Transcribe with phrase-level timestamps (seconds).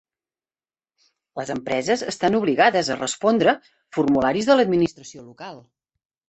[1.39, 3.53] Les empreses estan obligades a respondre
[3.99, 5.63] formularis de l'administració local.